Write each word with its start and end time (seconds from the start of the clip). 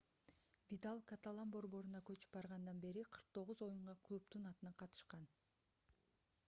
видаль 0.69 1.01
каталан 1.11 1.51
борборуна 1.55 2.01
көчүп 2.11 2.31
баргандан 2.37 2.81
бери 2.87 3.05
49 3.19 3.63
оюнга 3.67 3.95
клубдун 4.09 4.51
атынан 4.53 4.77
катышкан 4.83 5.29